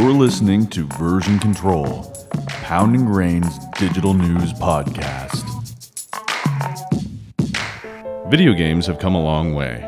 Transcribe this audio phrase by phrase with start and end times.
[0.00, 2.10] You're listening to Version Control,
[2.46, 5.44] Pound and Grain's digital news podcast.
[8.30, 9.86] Video games have come a long way.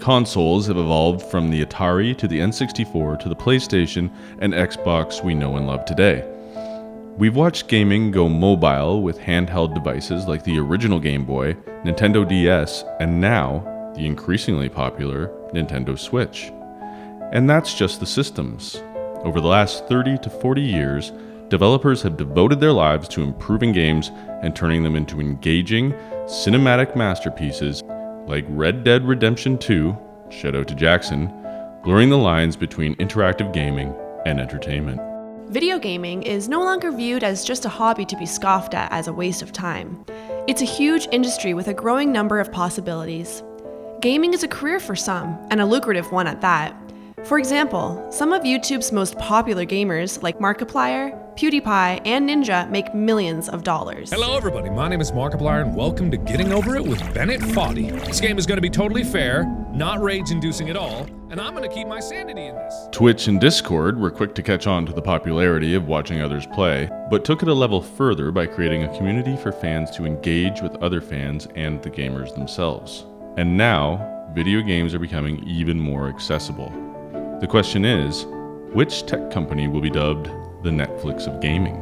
[0.00, 5.32] Consoles have evolved from the Atari to the N64 to the PlayStation and Xbox we
[5.32, 6.28] know and love today.
[7.16, 11.54] We've watched gaming go mobile with handheld devices like the original Game Boy,
[11.84, 16.50] Nintendo DS, and now the increasingly popular Nintendo Switch.
[17.30, 18.82] And that's just the systems.
[19.24, 21.12] Over the last 30 to 40 years,
[21.48, 24.10] developers have devoted their lives to improving games
[24.42, 25.92] and turning them into engaging,
[26.24, 27.84] cinematic masterpieces
[28.26, 29.96] like Red Dead Redemption 2,
[30.30, 31.32] shout out to Jackson,
[31.84, 33.94] blurring the lines between interactive gaming
[34.26, 35.00] and entertainment.
[35.50, 39.06] Video gaming is no longer viewed as just a hobby to be scoffed at as
[39.06, 40.04] a waste of time.
[40.48, 43.42] It's a huge industry with a growing number of possibilities.
[44.00, 46.74] Gaming is a career for some, and a lucrative one at that.
[47.26, 53.48] For example, some of YouTube's most popular gamers, like Markiplier, PewDiePie, and Ninja, make millions
[53.48, 54.10] of dollars.
[54.10, 54.70] Hello, everybody.
[54.70, 57.90] My name is Markiplier, and welcome to Getting Over It with Bennett Foddy.
[58.06, 61.66] This game is going to be totally fair, not rage-inducing at all, and I'm going
[61.66, 62.88] to keep my sanity in this.
[62.90, 66.90] Twitch and Discord were quick to catch on to the popularity of watching others play,
[67.08, 70.74] but took it a level further by creating a community for fans to engage with
[70.82, 73.06] other fans and the gamers themselves.
[73.36, 76.72] And now, video games are becoming even more accessible.
[77.42, 78.24] The question is
[78.72, 80.26] which tech company will be dubbed
[80.62, 81.74] the Netflix of gaming?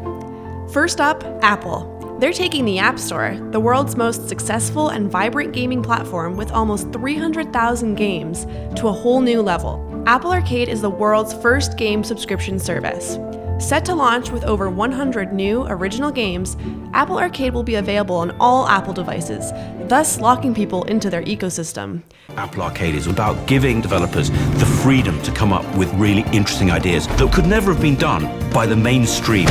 [0.72, 2.16] First up, Apple.
[2.18, 6.90] They're taking the App Store, the world's most successful and vibrant gaming platform with almost
[6.94, 10.02] 300,000 games, to a whole new level.
[10.06, 13.18] Apple Arcade is the world's first game subscription service.
[13.60, 16.56] Set to launch with over 100 new original games,
[16.94, 19.52] Apple Arcade will be available on all Apple devices,
[19.86, 22.02] thus locking people into their ecosystem.
[22.30, 27.06] Apple Arcade is about giving developers the freedom to come up with really interesting ideas
[27.06, 29.46] that could never have been done by the mainstream.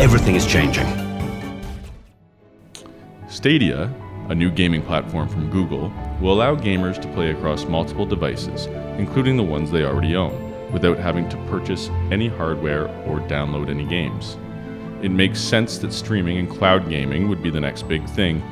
[0.00, 0.86] Everything is changing.
[3.28, 3.92] Stadia,
[4.30, 9.36] a new gaming platform from Google, will allow gamers to play across multiple devices, including
[9.36, 14.36] the ones they already own without having to purchase any hardware or download any games.
[15.02, 18.42] It makes sense that streaming and cloud gaming would be the next big thing,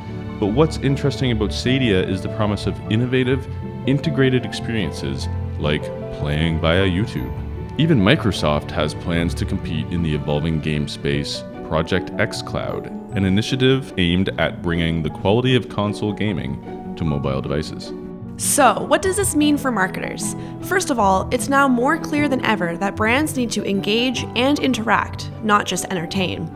[0.41, 3.47] but what's interesting about Stadia is the promise of innovative,
[3.87, 5.27] integrated experiences
[5.59, 5.83] like
[6.15, 7.33] playing via YouTube.
[7.79, 13.93] Even Microsoft has plans to compete in the evolving game space Project xCloud, an initiative
[13.99, 17.93] aimed at bringing the quality of console gaming to mobile devices.
[18.39, 20.37] So, what does this mean for marketers?
[20.63, 24.61] First of all, it's now more clear than ever that brands need to engage and
[24.61, 26.47] interact, not just entertain.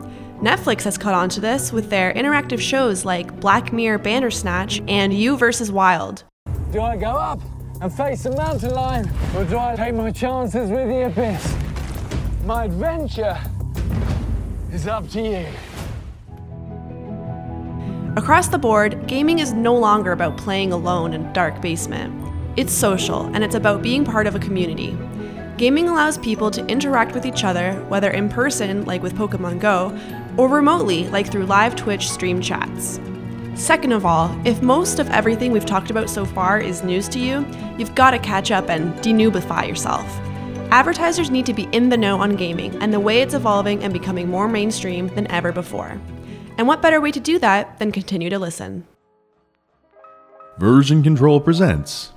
[0.41, 5.13] Netflix has caught on to this with their interactive shows like Black Mirror Bandersnatch and
[5.13, 5.73] You vs.
[5.73, 6.23] Wild.
[6.71, 7.41] Do I go up
[7.81, 11.53] and face the mountain lion, or do I take my chances with the abyss?
[12.45, 13.37] My adventure
[14.71, 15.47] is up to you.
[18.15, 22.13] Across the board, gaming is no longer about playing alone in a dark basement.
[22.55, 24.95] It's social, and it's about being part of a community.
[25.57, 29.97] Gaming allows people to interact with each other, whether in person, like with Pokemon Go,
[30.37, 32.99] or remotely, like through live Twitch stream chats.
[33.55, 37.19] Second of all, if most of everything we've talked about so far is news to
[37.19, 37.43] you,
[37.79, 40.05] you've got to catch up and denubify yourself.
[40.69, 43.91] Advertisers need to be in the know on gaming and the way it's evolving and
[43.91, 45.99] becoming more mainstream than ever before.
[46.57, 48.85] And what better way to do that than continue to listen?
[50.59, 52.11] Version Control presents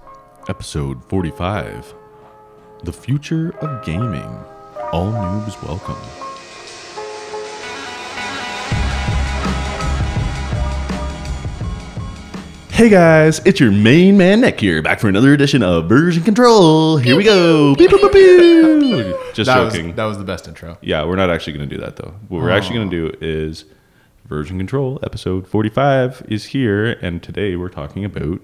[0.48, 1.94] episode 45
[2.82, 4.28] The Future of Gaming.
[4.92, 5.96] All noobs welcome.
[12.68, 16.98] Hey guys, it's your main man Nick here, back for another edition of Version Control.
[16.98, 17.74] Here we go.
[17.74, 19.34] Beep, boop, boop, boop.
[19.34, 19.86] Just that joking.
[19.86, 20.76] Was, that was the best intro.
[20.82, 22.14] Yeah, we're not actually going to do that though.
[22.28, 22.54] What we're oh.
[22.54, 23.64] actually going to do is
[24.26, 28.40] Version Control episode 45 is here, and today we're talking about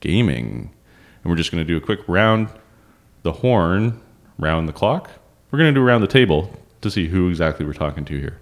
[0.00, 0.70] gaming.
[1.22, 2.48] And we're just going to do a quick round
[3.22, 4.00] the horn,
[4.38, 5.10] round the clock.
[5.50, 8.38] We're going to do around the table to see who exactly we're talking to here.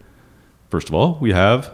[0.68, 1.72] First of all, we have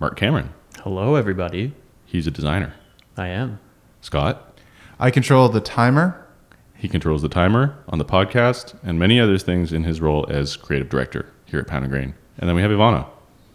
[0.00, 0.52] Mark Cameron.
[0.82, 1.74] Hello, everybody.
[2.06, 2.74] He's a designer.
[3.16, 3.60] I am.
[4.00, 4.58] Scott,
[4.98, 6.26] I control the timer.
[6.74, 10.56] he controls the timer on the podcast and many other things in his role as
[10.56, 12.14] creative director here at Pound and Grain.
[12.38, 13.06] And then we have Ivana,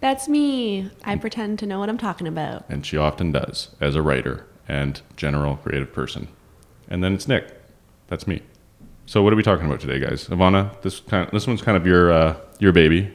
[0.05, 0.91] That's me.
[1.03, 2.65] I pretend to know what I'm talking about.
[2.69, 6.27] and she often does as a writer and general creative person.
[6.87, 7.59] And then it's Nick.
[8.05, 8.43] That's me.
[9.07, 10.27] So what are we talking about today, guys?
[10.27, 13.11] Ivana, this kind this one's kind of your uh, your baby.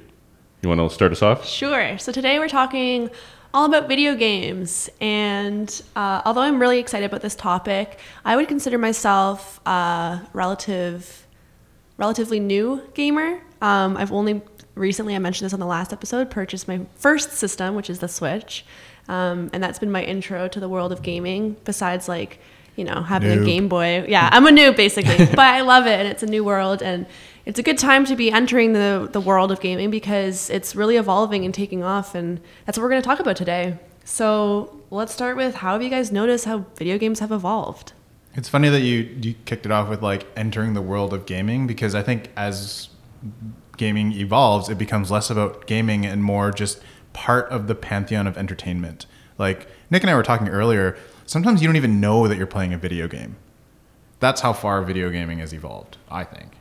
[0.62, 1.46] You want to start us off?
[1.46, 1.96] Sure.
[1.96, 3.08] So today we're talking
[3.54, 4.90] all about video games.
[5.00, 11.24] And uh, although I'm really excited about this topic, I would consider myself a relative
[12.00, 13.40] relatively new gamer.
[13.60, 14.40] Um, I've only
[14.74, 18.08] recently, I mentioned this on the last episode, purchased my first system, which is the
[18.08, 18.64] Switch.
[19.08, 22.38] Um, and that's been my intro to the world of gaming, besides like,
[22.76, 24.04] you know, having a Game Boy.
[24.08, 27.06] Yeah, I'm a noob basically, but I love it and it's a new world and
[27.44, 30.96] it's a good time to be entering the, the world of gaming because it's really
[30.96, 33.78] evolving and taking off and that's what we're going to talk about today.
[34.04, 37.92] So let's start with how have you guys noticed how video games have evolved?
[38.34, 41.66] It's funny that you you kicked it off with like entering the world of gaming
[41.66, 42.88] because I think as
[43.76, 46.80] gaming evolves, it becomes less about gaming and more just
[47.12, 49.06] part of the pantheon of entertainment.
[49.38, 50.96] Like Nick and I were talking earlier,
[51.26, 53.36] sometimes you don't even know that you're playing a video game.
[54.20, 56.52] That's how far video gaming has evolved, I think.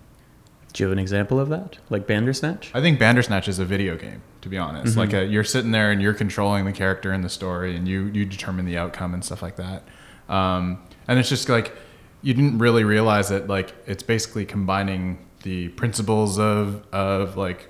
[0.74, 1.78] Do you have an example of that?
[1.90, 2.72] Like Bandersnatch?
[2.74, 4.92] I think Bandersnatch is a video game, to be honest.
[4.92, 5.00] Mm-hmm.
[5.00, 8.06] Like a, you're sitting there and you're controlling the character in the story, and you
[8.06, 9.84] you determine the outcome and stuff like that.
[10.30, 11.74] Um, and it's just like
[12.22, 17.70] you didn't really realize that like it's basically combining the principles of of like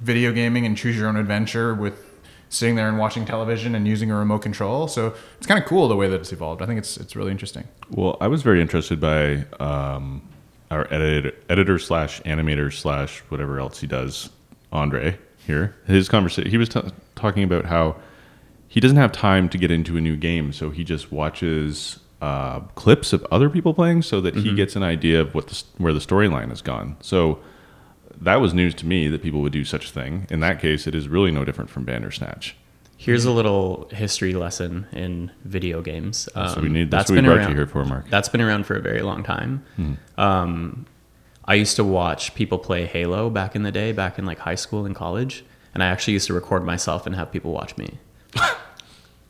[0.00, 4.10] video gaming and choose your own adventure with sitting there and watching television and using
[4.10, 4.88] a remote control.
[4.88, 6.62] So it's kind of cool the way that it's evolved.
[6.62, 7.66] I think it's it's really interesting.
[7.90, 10.22] Well, I was very interested by um,
[10.70, 14.30] our editor, editor slash animator slash whatever else he does,
[14.72, 15.76] Andre here.
[15.86, 16.50] His conversation.
[16.50, 16.82] He was t-
[17.14, 17.96] talking about how
[18.76, 22.60] he doesn't have time to get into a new game, so he just watches uh,
[22.74, 25.94] clips of other people playing, so that he gets an idea of what the, where
[25.94, 26.94] the storyline has gone.
[27.00, 27.38] So
[28.20, 30.26] that was news to me that people would do such a thing.
[30.28, 32.54] In that case, it is really no different from Bandersnatch.
[32.98, 36.28] Here's a little history lesson in video games.
[36.34, 36.90] Um, we need.
[36.90, 37.50] That's, that's what we been brought around.
[37.52, 38.10] you here for, Mark.
[38.10, 39.64] That's been around for a very long time.
[39.76, 39.94] Hmm.
[40.18, 40.86] Um,
[41.46, 44.54] I used to watch people play Halo back in the day, back in like high
[44.54, 47.98] school and college, and I actually used to record myself and have people watch me.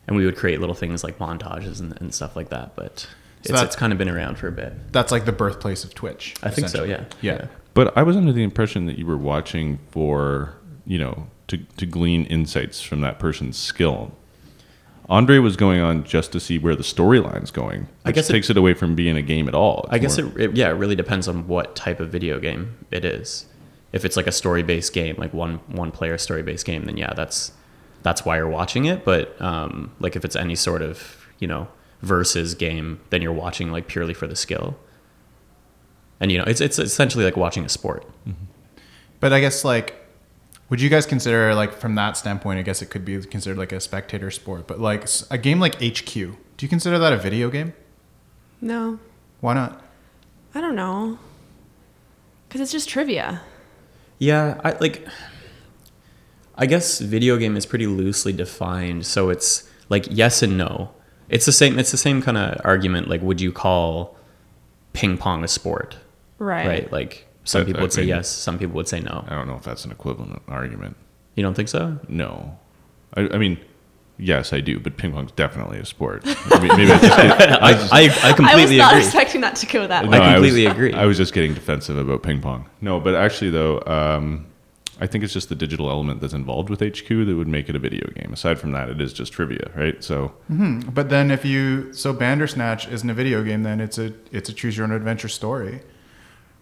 [0.07, 2.77] and we would create little things like montages and, and stuff like that.
[2.77, 3.07] But
[3.43, 4.93] it's, it's kind of been around for a bit.
[4.93, 6.35] That's like the birthplace of Twitch.
[6.43, 6.85] I think so.
[6.85, 6.91] essentially.
[7.23, 7.39] Yeah.
[7.39, 7.47] Yeah.
[7.75, 10.55] But I was under the impression that you were watching for,
[10.87, 14.13] you know, to, to glean insights from that person's skill.
[15.09, 18.33] Andre was going on just to see where the storyline's going, which I guess it-
[18.33, 19.87] takes it, away from being a game at all.
[19.89, 22.77] I guess more- it, it yeah, it really depends on what type of video game
[22.91, 23.47] it is.
[23.93, 27.53] If it's like a story-based game, like one one player story-based game, then yeah, that's
[28.03, 29.05] that's why you're watching it.
[29.05, 31.69] But um, like if it's any sort of you know
[32.03, 34.77] versus game, then you're watching like purely for the skill.
[36.21, 38.05] And you know, it's it's essentially like watching a sport.
[39.21, 39.95] But I guess like,
[40.71, 42.59] would you guys consider like from that standpoint?
[42.59, 44.67] I guess it could be considered like a spectator sport.
[44.67, 47.75] But like a game like HQ, do you consider that a video game?
[48.61, 48.99] No,
[49.41, 49.83] Why not?
[50.55, 51.19] I don't know.
[52.49, 53.43] Because it's just trivia.
[54.19, 55.07] Yeah, I like
[56.59, 60.91] I guess video game is pretty loosely defined, so it's like yes and no.
[61.29, 64.17] It's the same it's the same kind of argument like would you call
[64.93, 65.97] ping pong a sport?
[66.39, 66.67] Right.
[66.67, 66.93] Right?
[66.93, 69.25] Like some That- people I would say mean- yes, some people would say no.
[69.29, 70.97] I don't know if that's an equivalent argument.
[71.35, 71.99] You don't think so?
[72.09, 72.59] No.
[73.15, 73.59] I, I mean,
[74.19, 76.25] yes, I do, but ping pong's definitely a sport.
[76.25, 79.05] Maybe maybe I just get, I, I, I I was completely not agree.
[79.05, 80.13] expecting that to go that No.
[80.21, 80.93] I completely was, agree.
[80.95, 82.69] I was just getting defensive about ping pong.
[82.81, 84.47] No, but actually, though, um,
[85.01, 87.77] I think it's just the digital element that's involved with HQ that would make it
[87.77, 88.33] a video game.
[88.33, 90.03] Aside from that, it is just trivia, right?
[90.03, 90.89] So, mm-hmm.
[90.91, 94.53] But then if you so Bandersnatch isn't a video game, then it's a it's a
[94.53, 95.83] choose your own adventure story,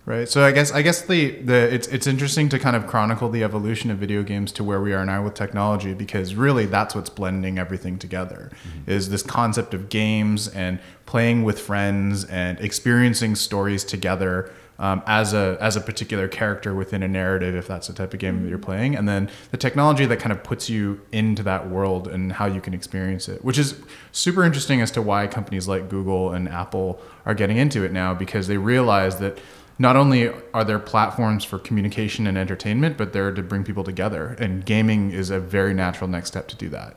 [0.05, 0.29] right?
[0.29, 3.45] So I guess I guess the the it's it's interesting to kind of chronicle the
[3.45, 7.11] evolution of video games to where we are now with technology because really that's what's
[7.11, 8.91] blending everything together mm-hmm.
[8.91, 15.33] is this concept of games and playing with friends and experiencing stories together um, as
[15.33, 18.49] a as a particular character within a narrative if that's the type of game that
[18.49, 18.97] you're playing.
[18.97, 22.61] And then the technology that kind of puts you into that world and how you
[22.61, 23.81] can experience it which is
[24.13, 28.15] super interesting as to why companies like Google and Apple are getting into it now
[28.15, 29.39] because they realize that
[29.79, 34.37] not only are there platforms for communication and entertainment but they're to bring people together.
[34.39, 36.97] And gaming is a very natural next step to do that.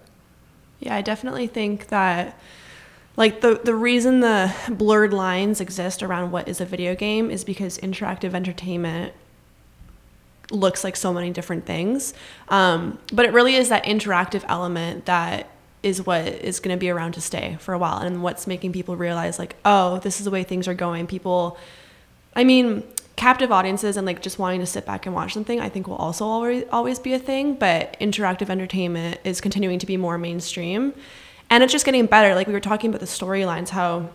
[0.80, 2.40] Yeah, I definitely think that
[3.18, 7.44] like the the reason the blurred lines exist around what is a video game is
[7.44, 9.14] because interactive entertainment
[10.50, 12.14] looks like so many different things.
[12.48, 15.50] Um, but it really is that interactive element that
[15.84, 18.72] is what is going to be around to stay for a while and what's making
[18.72, 21.08] people realize like, oh, this is the way things are going.
[21.08, 21.58] People
[22.36, 22.84] I mean,
[23.16, 25.96] captive audiences and like just wanting to sit back and watch something, I think will
[25.96, 27.56] also always always be a thing.
[27.56, 30.94] But interactive entertainment is continuing to be more mainstream,
[31.50, 32.36] and it's just getting better.
[32.36, 34.10] Like we were talking about the storylines, how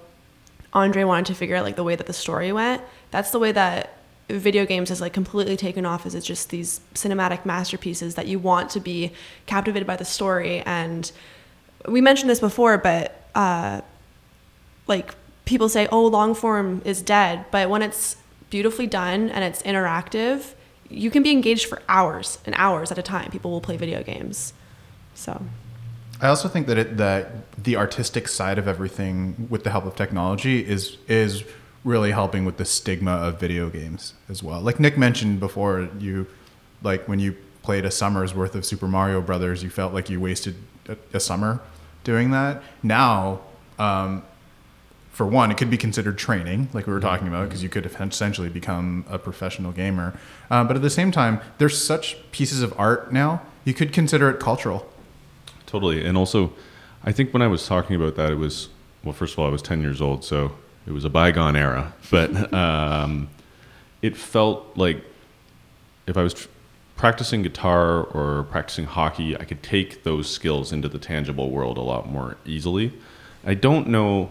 [0.73, 2.83] Andre wanted to figure out like the way that the story went.
[3.11, 3.99] That's the way that
[4.29, 6.07] video games has like completely taken off.
[6.07, 9.13] Is it's just these cinematic masterpieces that you want to be
[9.47, 10.61] captivated by the story.
[10.61, 11.11] And
[11.87, 13.81] we mentioned this before, but uh,
[14.87, 17.45] like people say, oh, long form is dead.
[17.51, 18.17] But when it's
[18.51, 20.55] beautifully done and it's interactive,
[20.89, 23.31] you can be engaged for hours and hours at a time.
[23.31, 24.53] People will play video games.
[25.15, 25.43] So,
[26.23, 29.97] I also think that it that the artistic side of everything with the help of
[29.97, 31.45] technology is is
[31.85, 34.61] really helping with the stigma of video games as well.
[34.61, 36.29] Like Nick mentioned before, you
[36.83, 40.21] like when you played a summer's worth of Super Mario Brothers, you felt like you
[40.21, 40.55] wasted
[40.89, 41.61] a, a summer
[42.05, 42.63] doing that.
[42.85, 43.41] Now,
[43.81, 44.23] um,
[45.11, 47.85] for one, it could be considered training, like we were talking about, because you could
[47.87, 50.15] essentially become a professional gamer.
[50.51, 54.31] Uh, but at the same time, there's such pieces of art now, you could consider
[54.31, 54.89] it cultural.
[55.73, 56.05] Totally.
[56.05, 56.53] And also,
[57.03, 58.69] I think when I was talking about that, it was,
[59.03, 60.53] well, first of all, I was 10 years old, so
[60.87, 61.95] it was a bygone era.
[62.11, 63.31] But um,
[64.03, 65.03] it felt like
[66.07, 66.49] if I was tr-
[66.97, 71.81] practicing guitar or practicing hockey, I could take those skills into the tangible world a
[71.81, 72.93] lot more easily.
[73.43, 74.31] I don't know,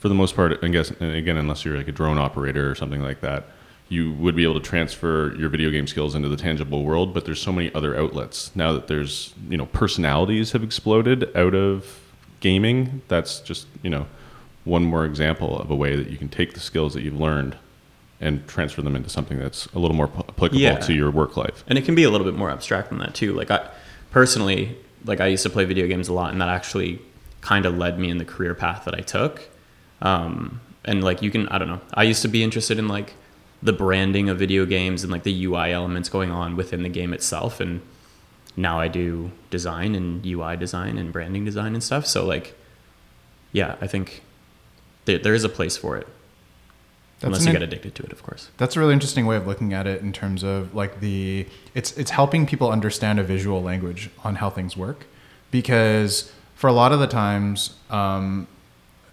[0.00, 3.02] for the most part, I guess, again, unless you're like a drone operator or something
[3.02, 3.44] like that,
[3.92, 7.12] you would be able to transfer your video game skills into the tangible world.
[7.12, 11.54] But there's so many other outlets now that there's, you know, personalities have exploded out
[11.54, 12.00] of
[12.40, 13.02] gaming.
[13.08, 14.06] That's just, you know,
[14.64, 17.56] one more example of a way that you can take the skills that you've learned
[18.20, 20.78] and transfer them into something that's a little more p- applicable Yeah.
[20.78, 21.62] to your work life.
[21.66, 23.68] and it can be a little bit more abstract than that too like i
[24.12, 27.00] personally like i used to play video games a lot and that actually
[27.40, 29.48] kind of led me in the career path that i took
[30.02, 33.14] um, and like you can i don't know i used to be interested in like
[33.62, 37.12] the branding of video games and like the ui elements going on within the game
[37.12, 37.60] itself.
[37.60, 37.80] And
[38.56, 42.06] now i do design and ui design and branding design and stuff.
[42.06, 42.58] So like
[43.52, 44.22] yeah i think
[45.04, 46.06] there, there is a place for it.
[47.24, 48.50] Unless you get addicted to it of course.
[48.56, 51.96] That's a really interesting way of looking at it in terms of like the it's
[51.96, 55.06] it's helping people understand a visual language on how things work.
[55.52, 58.46] Because for a lot of the times um,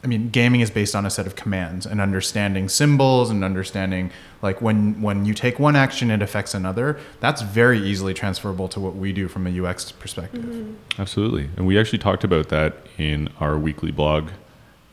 [0.04, 4.12] I mean gaming is based on a set of commands and understanding symbols and understanding
[4.42, 8.80] like when when you take one action it affects another that's very easily transferable to
[8.80, 10.76] what we do from a UX perspective.
[10.98, 11.50] Absolutely.
[11.58, 14.30] And we actually talked about that in our weekly blog,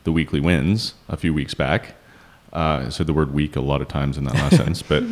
[0.03, 1.95] The Weekly Wins, a few weeks back.
[2.53, 5.03] Uh, I said the word week a lot of times in that last sentence, but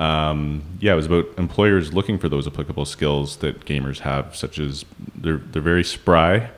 [0.00, 4.58] um, yeah, it was about employers looking for those applicable skills that gamers have, such
[4.58, 6.50] as they're, they're very spry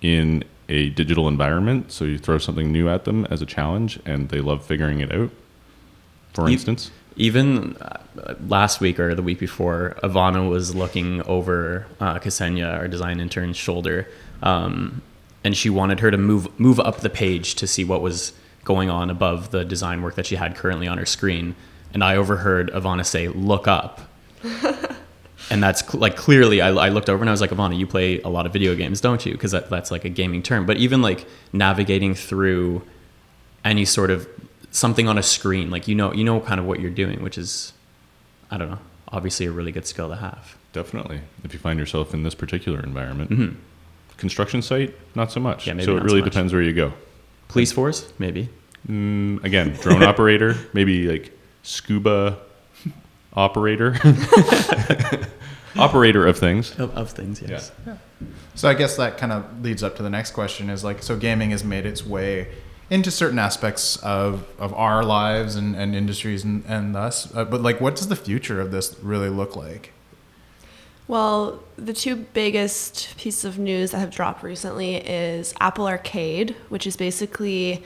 [0.00, 1.90] in a digital environment.
[1.92, 5.12] So you throw something new at them as a challenge and they love figuring it
[5.12, 5.30] out.
[6.34, 11.86] For You- instance, even uh, last week or the week before, Ivana was looking over
[12.00, 14.06] uh, Ksenia, our design intern's shoulder,
[14.42, 15.02] um,
[15.42, 18.32] and she wanted her to move move up the page to see what was
[18.64, 21.54] going on above the design work that she had currently on her screen.
[21.94, 24.00] And I overheard Ivana say, "Look up."
[25.50, 27.86] and that's cl- like clearly I, I looked over and i was like ivana you
[27.86, 30.66] play a lot of video games don't you because that, that's like a gaming term
[30.66, 32.82] but even like navigating through
[33.64, 34.28] any sort of
[34.70, 37.38] something on a screen like you know you know kind of what you're doing which
[37.38, 37.72] is
[38.50, 38.78] i don't know
[39.10, 42.80] obviously a really good skill to have definitely, if you find yourself in this particular
[42.80, 43.56] environment.
[44.18, 45.60] Construction site, not so much.
[45.60, 45.68] Mm-hmm.
[45.68, 46.92] Yeah, maybe so it not so really depends where you go.
[47.48, 48.48] police force maybe
[48.88, 52.38] Mm, again, drone operator, maybe like scuba
[53.38, 53.96] operator,
[55.76, 56.78] operator of things.
[56.78, 57.70] of, of things yes
[58.56, 61.16] So I guess that kind of leads up to the next question is like so
[61.16, 62.48] gaming has made its way
[62.90, 67.60] into certain aspects of, of our lives and, and industries and, and thus uh, but
[67.62, 69.92] like what does the future of this really look like?
[71.06, 76.86] Well, the two biggest pieces of news that have dropped recently is Apple Arcade, which
[76.86, 77.82] is basically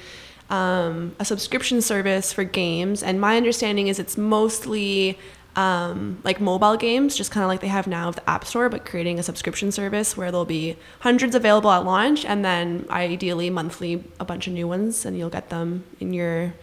[0.50, 3.02] um, a subscription service for games.
[3.02, 5.18] And my understanding is it's mostly
[5.56, 8.68] um, like mobile games, just kind of like they have now with the App Store,
[8.68, 13.50] but creating a subscription service where there'll be hundreds available at launch, and then ideally
[13.50, 16.54] monthly a bunch of new ones, and you'll get them in your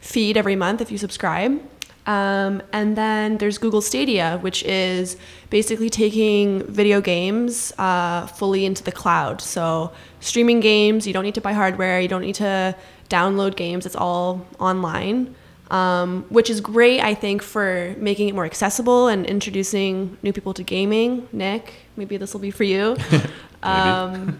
[0.00, 1.60] feed every month if you subscribe.
[2.06, 5.16] Um, and then there's Google Stadia, which is
[5.50, 9.40] basically taking video games uh, fully into the cloud.
[9.40, 12.76] So streaming games, you don't need to buy hardware, you don't need to
[13.08, 13.86] download games.
[13.86, 15.34] It's all online,
[15.70, 20.54] um, which is great, I think, for making it more accessible and introducing new people
[20.54, 21.28] to gaming.
[21.32, 22.96] Nick, maybe this will be for you.
[23.62, 24.38] um,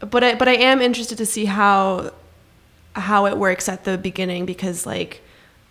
[0.00, 2.12] but I, but I am interested to see how
[2.94, 5.22] how it works at the beginning because like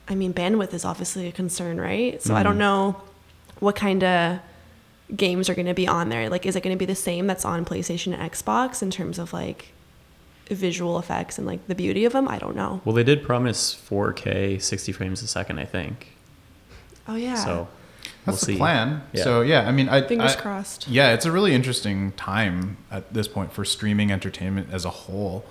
[0.08, 2.22] I mean bandwidth is obviously a concern, right?
[2.22, 3.01] So I don't know
[3.60, 4.39] what kind of
[5.15, 6.30] games are going to be on there.
[6.30, 9.20] Like is it going to be the same that's on PlayStation and Xbox in terms
[9.20, 9.74] of like
[10.55, 12.27] visual effects and like the beauty of them?
[12.27, 12.81] I don't know.
[12.86, 16.10] well they did promise 4k 60 frames a second i think
[17.08, 17.36] Oh yeah.
[17.36, 19.01] so we'll That's see the plan.
[19.12, 19.24] Yeah.
[19.24, 20.88] So yeah, I mean, I Fingers I- crossed.
[20.88, 25.43] Yeah, it's a really interesting time at this point for streaming entertainment as a whole.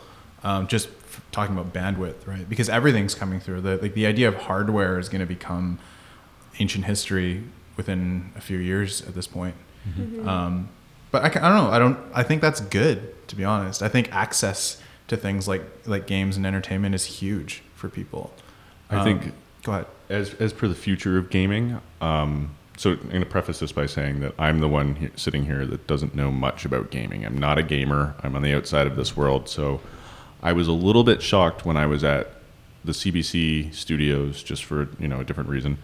[0.45, 2.49] Um, just f- talking about bandwidth, right?
[2.49, 3.61] Because everything's coming through.
[3.63, 5.81] The like the idea of hardware is going to become
[6.61, 7.43] ancient history
[7.77, 9.57] within a few years at this point.
[10.25, 10.69] Um,
[11.11, 11.71] but I, I don't know.
[11.71, 11.99] I don't.
[12.15, 13.83] I think that's good to be honest.
[13.83, 14.81] I think access
[15.11, 18.33] to things like like games and entertainment is huge for people.
[18.89, 19.87] I think Go ahead.
[20.09, 21.81] as as per the future of gaming.
[22.01, 25.67] Um, so I'm going to preface this by saying that I'm the one sitting here
[25.67, 27.27] that doesn't know much about gaming.
[27.27, 28.15] I'm not a gamer.
[28.23, 29.51] I'm on the outside of this world.
[29.51, 29.81] So
[30.43, 32.31] I was a little bit shocked when I was at
[32.85, 35.77] the CBC studios, just for you know a different reason,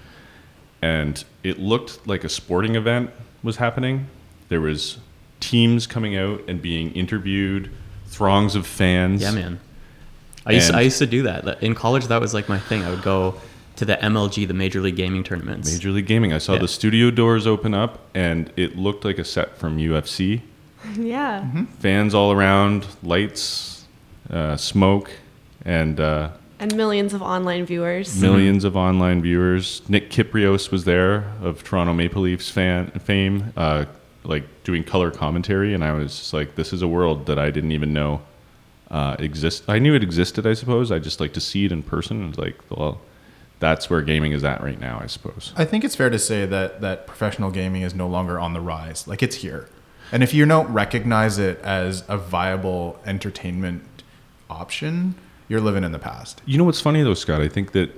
[0.80, 3.10] and it looked like a sporting event
[3.42, 4.06] was happening.
[4.48, 4.98] There was
[5.40, 7.70] teams coming out and being interviewed,
[8.06, 9.22] throngs of fans.
[9.22, 9.60] Yeah, man.
[10.44, 11.62] I used, And- I used to do that.
[11.62, 12.82] In college, that was like my thing.
[12.84, 13.34] I would go
[13.76, 15.70] to the MLG, the Major League Gaming tournaments.
[15.70, 16.32] Major League Gaming.
[16.32, 16.60] I saw Yeah.
[16.60, 20.42] the studio doors open up, and it looked like a set from UFC.
[20.96, 21.44] Yeah.
[21.80, 23.84] Fans all around, lights,
[24.30, 25.10] uh, smoke,
[25.64, 26.28] and uh,
[26.60, 28.18] And millions of online viewers.
[28.28, 29.82] millions of online viewers.
[29.88, 33.86] Nick Kypreos was there of Toronto Maple Leafs fan fame, uh,
[34.26, 37.50] like doing color commentary, and I was just like, "This is a world that I
[37.50, 38.22] didn't even know
[38.90, 40.92] uh, exist." I knew it existed, I suppose.
[40.92, 42.22] I just like to see it in person.
[42.22, 43.00] and like, well,
[43.58, 45.52] that's where gaming is at right now, I suppose.
[45.56, 48.60] I think it's fair to say that that professional gaming is no longer on the
[48.60, 49.08] rise.
[49.08, 49.68] Like it's here.
[50.12, 53.82] And if you don't recognize it as a viable entertainment
[54.48, 55.16] option,
[55.48, 56.42] you're living in the past.
[56.46, 57.40] You know what's funny though, Scott?
[57.40, 57.90] I think that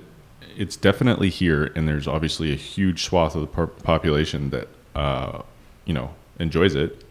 [0.56, 5.42] it's definitely here, and there's obviously a huge swath of the po- population that uh,
[5.88, 7.02] you know enjoys it,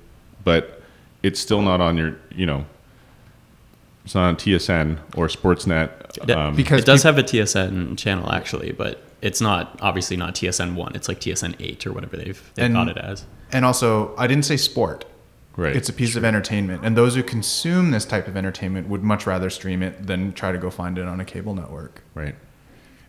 [0.46, 0.82] but
[1.24, 2.66] it's still not on your, you know,
[4.06, 5.90] it's not on TSN or Sportsnet.
[6.24, 10.16] It- Um, Because it does peop- have a TSN channel actually, but it's not obviously
[10.16, 10.96] not TSN one.
[10.96, 13.26] It's like TSN eight or whatever they've they've got it as.
[13.52, 15.04] And also, I didn't say sport.
[15.58, 15.76] right.
[15.76, 16.86] It's a piece of entertainment.
[16.86, 20.52] And those who consume this type of entertainment would much rather stream it than try
[20.52, 22.02] to go find it on a cable network.
[22.14, 22.36] right.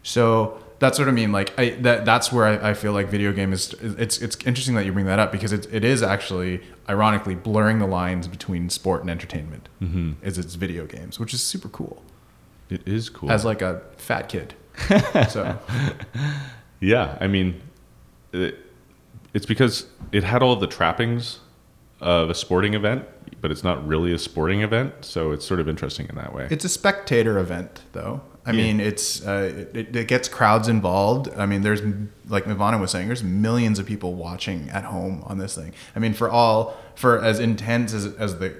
[0.02, 1.32] So that's what I mean.
[1.32, 3.74] Like I, that, that's where I, I feel like video game is.
[3.80, 7.78] It's it's interesting that you bring that up because it, it is actually ironically blurring
[7.78, 9.68] the lines between sport and entertainment.
[9.82, 10.12] Mm-hmm.
[10.22, 12.02] Is it's video games, which is super cool.
[12.70, 13.30] It is cool.
[13.30, 14.54] As like a fat kid.
[15.28, 15.58] so
[16.80, 17.60] Yeah, I mean,
[18.32, 18.56] it,
[19.34, 21.40] it's because it had all the trappings
[22.00, 23.04] of a sporting event,
[23.40, 26.46] but it's not really a sporting event, so it's sort of interesting in that way.
[26.50, 28.20] it's a spectator event, though.
[28.48, 28.62] I Yeah.
[28.64, 31.28] mean, it's uh, it, it gets crowds involved.
[31.36, 31.82] I mean, there's
[32.28, 35.72] like Ivana was saying, there's millions of people watching at home on this thing.
[35.94, 38.50] I mean, for all for as intense as, as the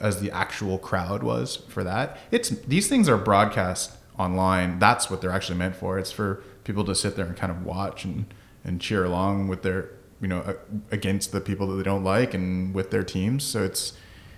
[0.00, 4.78] as the actual crowd was for that, it's these things are broadcast online.
[4.78, 5.98] That's what they're actually meant for.
[5.98, 8.26] It's for people to sit there and kind of watch and
[8.64, 9.88] and cheer along with their
[10.20, 10.54] you know
[10.90, 13.42] against the people that they don't like and with their teams.
[13.42, 13.94] So it's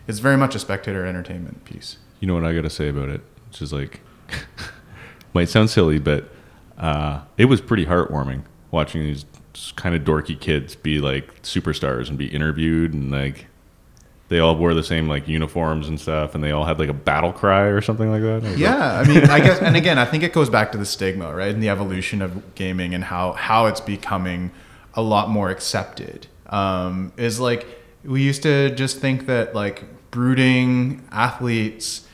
[0.06, 1.96] it's very much a spectator entertainment piece.
[2.20, 4.00] you know what I got to say about it, which is like,
[5.34, 6.28] might sound silly, but
[6.78, 9.24] uh, it was pretty heartwarming watching these
[9.76, 13.46] kind of dorky kids be like superstars and be interviewed and like
[14.28, 16.94] they all wore the same like uniforms and stuff and they all had like a
[16.94, 18.30] battle cry or something like that.
[18.30, 20.72] I was like, Yeah, I mean, I guess, and again, I think it goes back
[20.72, 24.50] to the stigma, right, and the evolution of gaming and how how it's becoming
[24.94, 26.26] a lot more accepted.
[26.46, 27.66] Um, is like
[28.04, 32.06] we used to just think that like brooding athletes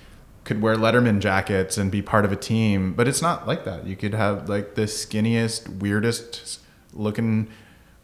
[0.49, 3.87] could wear Letterman jackets and be part of a team, but it's not like that.
[3.87, 6.61] You could have like the skinniest, weirdest
[6.95, 7.49] looking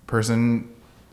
[0.07, 0.71] person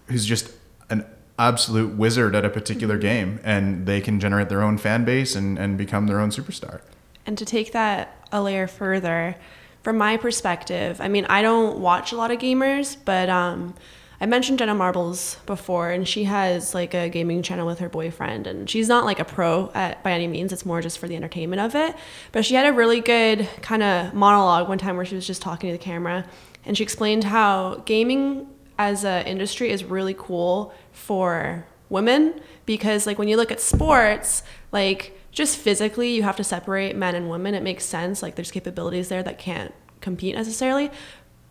[0.07, 0.51] who's just
[0.89, 1.05] an
[1.39, 5.57] absolute wizard at a particular game, and they can generate their own fan base and,
[5.57, 6.81] and become their own superstar.
[7.25, 9.37] And to take that a layer further,
[9.83, 13.73] from my perspective, I mean, I don't watch a lot of gamers, but um,
[14.21, 18.45] I mentioned Jenna Marbles before, and she has like a gaming channel with her boyfriend,
[18.45, 20.53] and she's not like a pro at, by any means.
[20.53, 21.95] It's more just for the entertainment of it.
[22.31, 25.41] But she had a really good kind of monologue one time where she was just
[25.41, 26.25] talking to the camera,
[26.65, 33.17] and she explained how gaming as an industry is really cool for women because like
[33.17, 37.53] when you look at sports like just physically you have to separate men and women
[37.53, 40.89] it makes sense like there's capabilities there that can't compete necessarily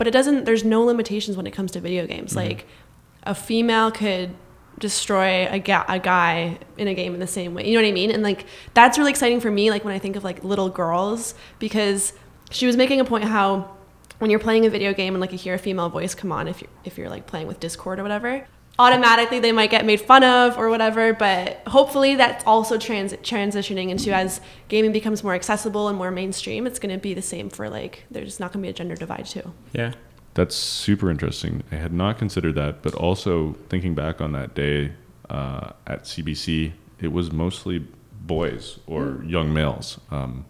[0.00, 2.30] but it doesn't there's no limitations when it comes to video games.
[2.30, 2.48] Mm-hmm.
[2.48, 2.66] Like
[3.22, 4.34] a female could
[4.78, 7.88] destroy a, ga- a guy in a game in the same way you know what
[7.88, 8.10] i mean?
[8.10, 11.34] And like that's really exciting for me like when i think of like little girls
[11.58, 12.14] because
[12.50, 13.76] she was making a point how
[14.20, 16.48] when you're playing a video game and like you hear a female voice come on
[16.48, 18.46] if you're if you're like playing with discord or whatever
[18.78, 23.90] automatically they might get made fun of or whatever but hopefully that's also trans- transitioning
[23.90, 27.50] into as gaming becomes more accessible and more mainstream it's going to be the same
[27.50, 29.92] for like there's not going to be a gender divide too Yeah.
[30.34, 31.64] That's super interesting.
[31.72, 34.92] I had not considered that, but also thinking back on that day
[35.28, 37.84] uh, at CBC, it was mostly
[38.22, 39.98] boys or young males.
[40.10, 40.44] Um,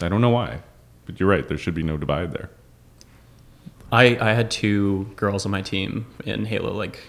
[0.00, 0.60] I don't know why,
[1.04, 1.46] but you're right.
[1.48, 2.50] There should be no divide there.
[3.90, 7.00] I, I had two girls on my team in Halo like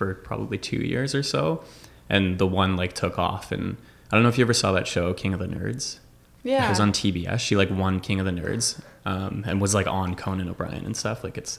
[0.00, 1.62] for probably two years or so,
[2.08, 3.52] and the one like took off.
[3.52, 3.76] And
[4.10, 5.98] I don't know if you ever saw that show King of the Nerds.
[6.42, 6.64] Yeah.
[6.64, 7.38] It was on TBS.
[7.40, 10.96] She like won King of the Nerds, um, and was like on Conan O'Brien and
[10.96, 11.22] stuff.
[11.22, 11.58] Like it's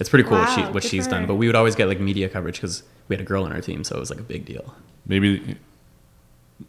[0.00, 1.26] it's pretty cool what she what she's done.
[1.26, 3.60] But we would always get like media coverage because we had a girl on our
[3.60, 4.74] team, so it was like a big deal.
[5.06, 5.56] Maybe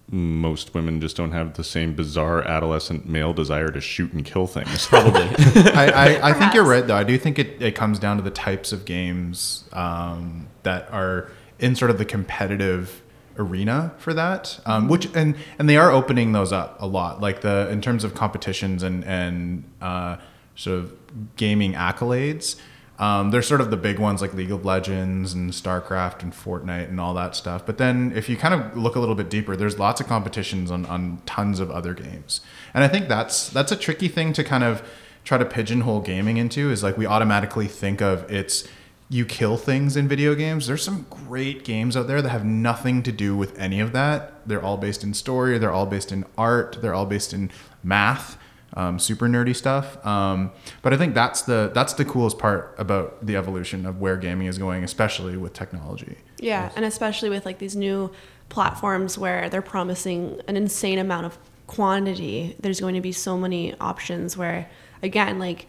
[0.09, 4.47] most women just don't have the same bizarre adolescent male desire to shoot and kill
[4.47, 4.85] things.
[4.87, 5.21] Probably.
[5.73, 6.95] I, I, I think you're right, though.
[6.95, 11.31] I do think it, it comes down to the types of games um, that are
[11.59, 13.01] in sort of the competitive
[13.37, 17.41] arena for that, um, which and and they are opening those up a lot, like
[17.41, 20.17] the in terms of competitions and and uh,
[20.55, 20.93] sort of
[21.35, 22.57] gaming accolades.
[22.99, 26.89] Um, they're sort of the big ones like League of Legends and StarCraft and Fortnite
[26.89, 27.65] and all that stuff.
[27.65, 30.71] But then if you kind of look a little bit deeper, there's lots of competitions
[30.71, 32.41] on, on tons of other games.
[32.73, 34.87] And I think that's that's a tricky thing to kind of
[35.23, 38.67] try to pigeonhole gaming into is like we automatically think of it's
[39.09, 40.67] you kill things in video games.
[40.67, 44.33] There's some great games out there that have nothing to do with any of that.
[44.45, 47.51] They're all based in story, they're all based in art, they're all based in
[47.83, 48.37] math
[48.73, 50.03] um, super nerdy stuff.
[50.05, 50.51] Um,
[50.81, 54.47] but I think that's the that's the coolest part about the evolution of where gaming
[54.47, 56.17] is going, especially with technology.
[56.39, 58.11] Yeah, and especially with like these new
[58.49, 63.77] platforms where they're promising an insane amount of quantity, there's going to be so many
[63.79, 64.69] options where
[65.01, 65.67] again, like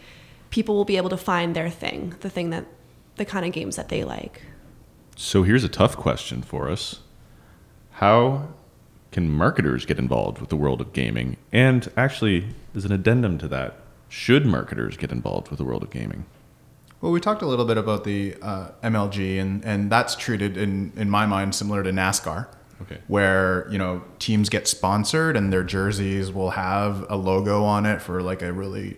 [0.50, 2.66] people will be able to find their thing, the thing that
[3.16, 4.42] the kind of games that they like.
[5.16, 7.00] So here's a tough question for us.
[7.92, 8.54] How
[9.11, 11.37] can marketers get involved with the world of gaming?
[11.53, 13.77] And actually, as an addendum to that,
[14.09, 16.27] should marketers get involved with the world of gaming?
[17.01, 20.92] Well, we talked a little bit about the uh, MLG, and, and that's treated in,
[20.97, 22.49] in my mind similar to NASCAR.
[22.83, 22.99] Okay.
[23.09, 28.01] Where, you know, teams get sponsored and their jerseys will have a logo on it
[28.01, 28.97] for like a really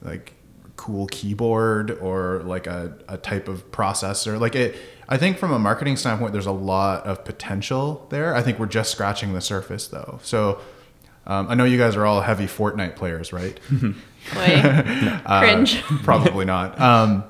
[0.00, 0.32] like
[0.76, 4.38] cool keyboard or like a, a type of processor.
[4.38, 4.76] Like it
[5.08, 8.34] I think from a marketing standpoint there's a lot of potential there.
[8.34, 10.20] I think we're just scratching the surface though.
[10.22, 10.60] So
[11.26, 13.58] um, I know you guys are all heavy Fortnite players, right?
[13.70, 15.82] Boy, cringe.
[16.02, 16.80] Probably not.
[16.80, 17.24] Um,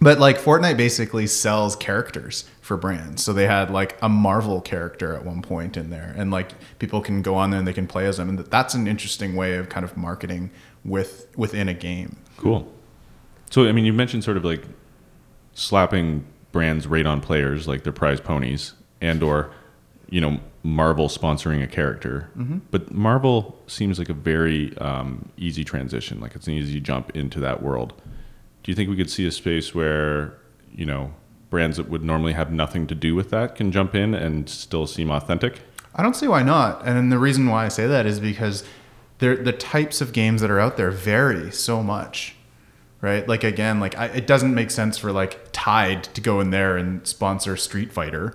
[0.00, 3.22] but like Fortnite basically sells characters for brands.
[3.22, 7.00] So they had like a Marvel character at one point in there, and like people
[7.00, 9.56] can go on there and they can play as them, and that's an interesting way
[9.56, 10.50] of kind of marketing
[10.84, 12.16] with within a game.
[12.36, 12.70] Cool.
[13.50, 14.64] So, I mean, you mentioned sort of like
[15.52, 19.50] slapping brands right on players, like their prize ponies, and or,
[20.10, 22.30] you know, Marvel sponsoring a character.
[22.70, 26.20] But Marvel seems like a very um, easy transition.
[26.20, 27.92] Like it's an easy jump into that world.
[28.62, 30.38] Do you think we could see a space where,
[30.74, 31.12] you know,
[31.50, 34.86] brands that would normally have nothing to do with that can jump in and still
[34.86, 35.60] seem authentic?
[35.94, 36.84] I don't see why not.
[36.86, 38.64] And the reason why I say that is because
[39.18, 42.34] they're, the types of games that are out there vary so much,
[43.00, 43.26] right?
[43.28, 46.76] Like again, like I, it doesn't make sense for like Tide to go in there
[46.76, 48.34] and sponsor Street Fighter,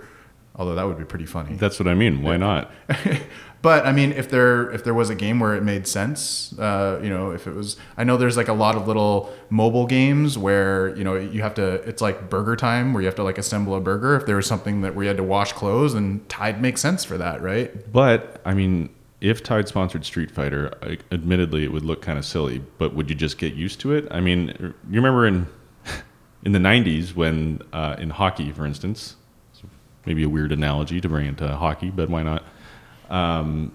[0.56, 1.56] although that would be pretty funny.
[1.56, 2.22] That's what I mean.
[2.22, 2.72] Why not?
[3.62, 7.00] but I mean, if there if there was a game where it made sense, uh,
[7.04, 10.38] you know, if it was, I know there's like a lot of little mobile games
[10.38, 11.74] where you know you have to.
[11.88, 14.16] It's like Burger Time where you have to like assemble a burger.
[14.16, 17.04] If there was something that where you had to wash clothes, and Tide makes sense
[17.04, 17.92] for that, right?
[17.92, 18.90] But I mean,
[19.22, 22.64] if Tide sponsored Street Fighter, I, admittedly, it would look kind of silly.
[22.78, 24.08] But would you just get used to it?
[24.12, 25.48] I mean, you remember in
[26.44, 29.16] in the '90s when uh, in hockey, for instance,
[30.06, 32.44] maybe a weird analogy to bring into hockey, but why not?
[33.10, 33.72] Um,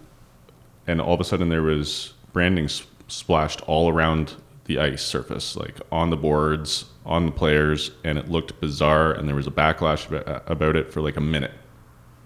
[0.86, 2.68] and all of a sudden, there was branding
[3.08, 4.34] splashed all around
[4.66, 9.12] the ice surface, like on the boards, on the players, and it looked bizarre.
[9.12, 10.06] And there was a backlash
[10.46, 11.52] about it for like a minute.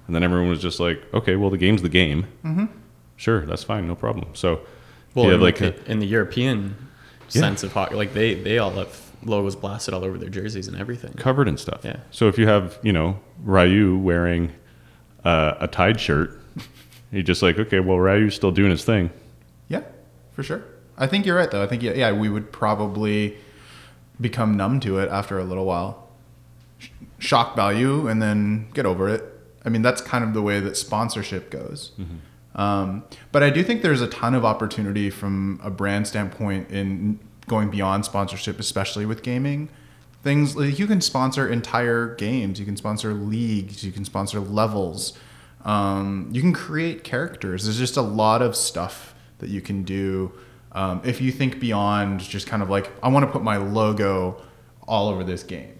[0.06, 2.26] And then everyone was just like, okay, well, the game's the game.
[2.44, 2.66] Mm-hmm.
[3.18, 4.34] Sure, that's fine, no problem.
[4.34, 4.60] So,
[5.14, 6.74] Well, you in, have like the, a, in the European
[7.30, 7.40] Yeah.
[7.42, 8.88] sense of hockey, like they they all have
[9.24, 11.12] logos blasted all over their jerseys and everything.
[11.14, 11.80] covered and stuff.
[11.84, 11.96] Yeah.
[12.12, 14.52] So if you have, you know, Ryu wearing
[15.24, 16.40] uh, a Tide shirt,
[17.12, 19.10] you're just like, okay, well, Ryu's still doing his thing.
[19.68, 19.82] Yeah,
[20.32, 20.62] for sure.
[20.96, 21.62] I think you're right though.
[21.62, 23.36] I think yeah, yeah, we would probably
[24.20, 26.08] become numb to it after a little while.
[26.78, 29.24] Sh- Shock value and then get over it.
[29.64, 31.90] I mean, that's kind of the way that sponsorship goes.
[32.54, 37.20] Um, but I do think there's a ton of opportunity from a brand standpoint in
[37.46, 39.68] going beyond sponsorship, especially with gaming.
[40.22, 45.16] Things like you can sponsor entire games, you can sponsor leagues, you can sponsor levels,
[45.64, 47.64] um, you can create characters.
[47.64, 50.32] There's just a lot of stuff that you can do
[50.72, 54.42] um, if you think beyond just kind of like, I want to put my logo
[54.86, 55.74] all over this game.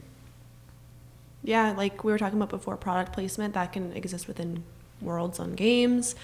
[1.43, 4.65] yeah, like we were talking about before, product placement that can exist within
[5.01, 6.15] worlds on games.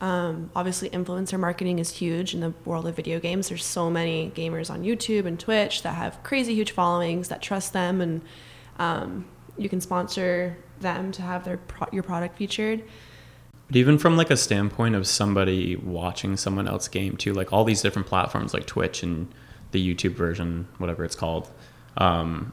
[0.00, 3.48] Um, obviously, influencer marketing is huge in the world of video games.
[3.48, 7.72] There's so many gamers on YouTube and Twitch that have crazy huge followings that trust
[7.74, 8.22] them, and
[8.78, 9.26] um,
[9.58, 12.82] you can sponsor them to have their pro- your product featured.
[13.66, 17.64] But even from like a standpoint of somebody watching someone else game too, like all
[17.64, 19.32] these different platforms like Twitch and
[19.70, 21.48] the YouTube version, whatever it's called,
[21.98, 22.52] um,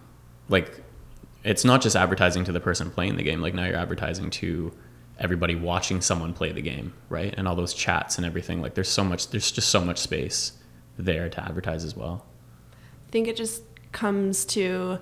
[0.50, 0.84] like
[1.44, 3.42] it's not just advertising to the person playing the game.
[3.42, 4.74] Like now you're advertising to
[5.20, 7.34] everybody watching someone play the game, right?
[7.38, 8.62] And all those chats and everything.
[8.62, 10.54] Like there's so much, there's just so much space
[10.98, 12.26] there to advertise as well.
[13.08, 15.00] I think it just comes to,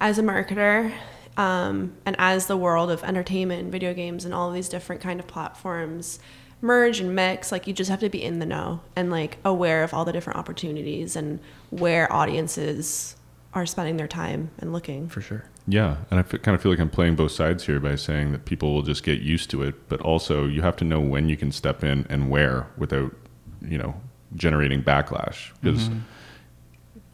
[0.00, 0.92] as a marketer,
[1.36, 5.00] um, and as the world of entertainment and video games and all of these different
[5.00, 6.18] kind of platforms
[6.62, 9.82] merge and mix, like you just have to be in the know and like aware
[9.82, 13.16] of all the different opportunities and where audiences
[13.54, 15.08] are spending their time and looking.
[15.08, 15.44] For sure.
[15.66, 18.32] Yeah, and I f- kind of feel like I'm playing both sides here by saying
[18.32, 21.28] that people will just get used to it, but also you have to know when
[21.28, 23.14] you can step in and where without,
[23.62, 23.94] you know,
[24.34, 25.50] generating backlash.
[25.60, 25.90] Because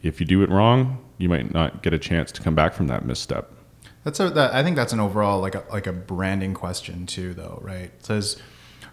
[0.01, 2.87] if you do it wrong, you might not get a chance to come back from
[2.87, 3.51] that misstep.
[4.03, 7.33] That's a, that, I think that's an overall like a, like a branding question too,
[7.33, 7.91] though, right?
[8.03, 8.37] Says,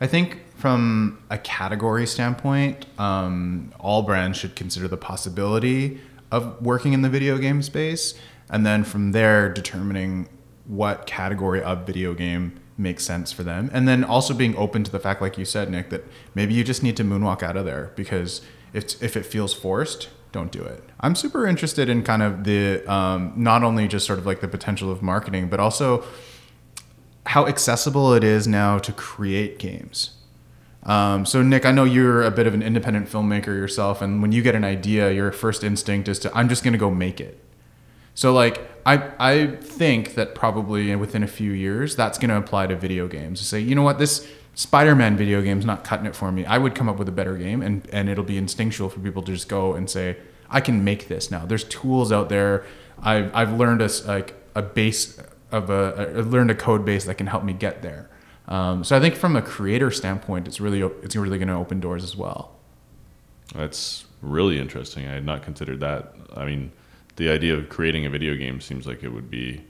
[0.01, 6.01] I think from a category standpoint, um, all brands should consider the possibility
[6.33, 8.14] of working in the video game space,
[8.51, 10.29] and then from there determining
[10.67, 14.91] what category of video game makes sense for them, and then also being open to
[14.91, 16.05] the fact, like you said, Nick, that
[16.35, 18.41] maybe you just need to moonwalk out of there because
[18.73, 20.83] if if it feels forced, don't do it.
[21.01, 24.49] I'm super interested in kind of the um, not only just sort of like the
[24.49, 26.05] potential of marketing, but also
[27.27, 30.17] how accessible it is now to create games.
[30.83, 34.33] Um, so Nick, I know you're a bit of an independent filmmaker yourself, and when
[34.33, 37.44] you get an idea, your first instinct is to I'm just gonna go make it.
[38.14, 42.77] So like I I think that probably within a few years that's gonna apply to
[42.77, 43.40] video games.
[43.40, 46.44] To say you know what this Spider-Man video game's not cutting it for me.
[46.46, 49.22] I would come up with a better game, and and it'll be instinctual for people
[49.22, 50.16] to just go and say
[50.48, 51.44] I can make this now.
[51.44, 52.64] There's tools out there.
[53.03, 55.18] I've I've learned a like a base
[55.50, 58.09] of a learned a code base that can help me get there.
[58.46, 61.81] Um, so I think from a creator standpoint, it's really it's really going to open
[61.81, 62.53] doors as well.
[63.55, 65.07] That's really interesting.
[65.07, 66.14] I had not considered that.
[66.37, 66.72] I mean,
[67.16, 69.62] the idea of creating a video game seems like it would be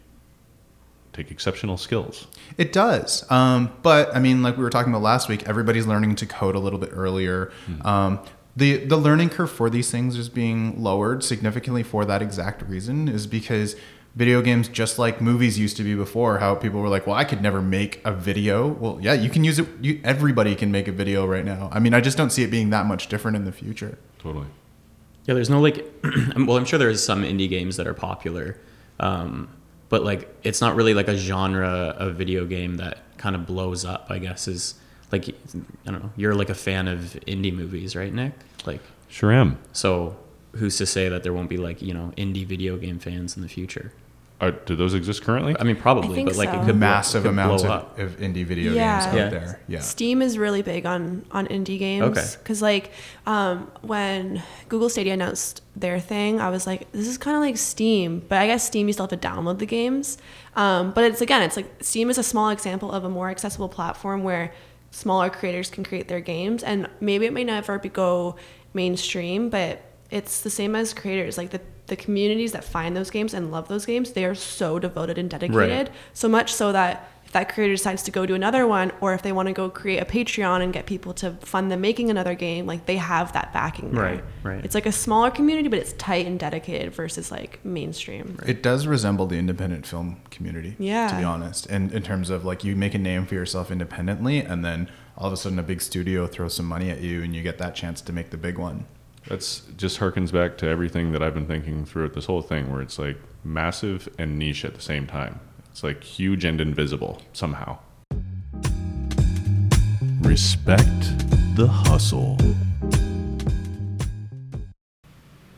[1.13, 2.27] take exceptional skills.
[2.59, 3.31] It does.
[3.31, 6.55] Um, but I mean, like we were talking about last week, everybody's learning to code
[6.55, 7.53] a little bit earlier.
[7.83, 8.21] Um,
[8.57, 13.09] the the learning curve for these things is being lowered significantly for that exact reason.
[13.09, 13.77] Is because
[14.15, 17.25] video games, just like movies used to be before, how people were like, "Well, I
[17.25, 19.67] could never make a video." Well, yeah, you can use it.
[19.81, 21.69] You, everybody can make a video right now.
[21.73, 23.99] I mean, I just don't see it being that much different in the future.
[24.19, 24.47] Totally.
[25.25, 25.85] Yeah, there's no like,
[26.37, 28.59] well, I'm sure there's some indie games that are popular,
[29.01, 29.49] um,
[29.89, 33.85] but like it's not really like a genre of video game that kind of blows
[33.85, 34.07] up.
[34.11, 34.75] I guess is
[35.13, 36.11] like I don't know.
[36.17, 38.33] You're like a fan of indie movies, right, Nick?
[38.67, 39.59] Like, Sure am.
[39.73, 40.17] so
[40.57, 43.43] who's to say that there won't be like you know indie video game fans in
[43.43, 43.93] the future?
[44.41, 45.55] Are, do those exist currently?
[45.59, 46.57] I mean, probably, think but like so.
[46.57, 49.01] it could blow- Massive it could amounts blow of, of indie video Yeah.
[49.01, 49.29] games out Yeah.
[49.29, 49.61] there.
[49.69, 49.79] Yeah.
[49.81, 52.19] Steam is really big on on indie games.
[52.19, 52.27] Okay.
[52.43, 52.91] Because like
[53.27, 57.57] um, when Google Stadia announced their thing, I was like, this is kind of like
[57.57, 60.19] Steam, but I guess Steam you still have to download the games.
[60.57, 63.69] Um, but it's again, it's like Steam is a small example of a more accessible
[63.69, 64.53] platform where
[64.91, 68.35] smaller creators can create their games, and maybe it may never be go
[68.75, 73.35] mainstream, but it's the same as creators like the the communities that find those games
[73.35, 77.33] and love those games they are so devoted and dedicated so much so that if
[77.33, 79.99] that creator decides to go do another one or if they want to go create
[79.99, 83.53] a patreon and get people to fund them making another game like they have that
[83.53, 84.03] backing there.
[84.03, 84.65] Right, right.
[84.65, 88.87] it's like a smaller community but it's tight and dedicated versus like mainstream It does
[88.87, 90.77] resemble the independent film community.
[90.79, 91.09] Yeah.
[91.09, 94.39] To be honest, and in terms of like you make a name for yourself independently,
[94.41, 97.35] and then all of a sudden a big studio throws some money at you, and
[97.35, 98.87] you get that chance to make the big one.
[99.29, 102.83] That's just harkens back to everything that I've been thinking throughout this whole thing, where
[102.83, 105.41] it's like massive and niche at the same time.
[105.71, 107.79] It's like huge and invisible somehow.
[110.21, 110.85] Respect
[111.57, 112.37] the hustle.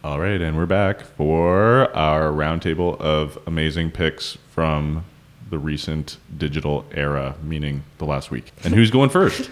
[0.05, 5.05] All right, and we're back for our roundtable of amazing picks from
[5.51, 8.53] the recent digital era, meaning the last week.
[8.63, 9.51] And who's going first?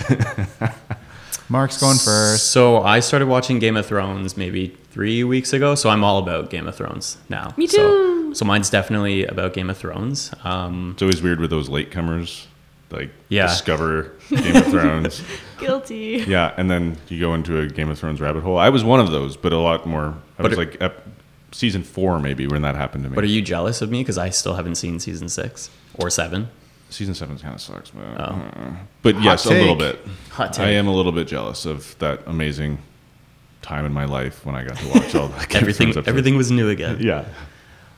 [1.52, 2.50] Mark's going first.
[2.50, 5.74] So I started watching Game of Thrones maybe three weeks ago.
[5.74, 7.52] So I'm all about Game of Thrones now.
[7.56, 8.34] Me So, too.
[8.34, 10.32] so mine's definitely about Game of Thrones.
[10.44, 12.46] Um, It's always weird with those latecomers,
[12.90, 13.46] like Yeah.
[13.48, 15.22] discover Game of Thrones.
[15.60, 18.58] guilty Yeah, and then you go into a Game of Thrones rabbit hole.
[18.58, 20.14] I was one of those, but a lot more.
[20.38, 21.06] I But was it- like ep-
[21.52, 23.14] season four maybe when that happened to me.
[23.14, 26.48] but are you jealous of me because I still haven't seen season six or seven?
[26.92, 28.76] Season seven kind of sucks, but, Oh.
[29.02, 29.98] but yes, a little bit.
[30.30, 30.66] Hot take.
[30.66, 32.78] I am a little bit jealous of that amazing
[33.62, 36.68] time in my life when I got to watch all the everything everything was new
[36.68, 36.98] again.
[37.00, 37.24] Yeah.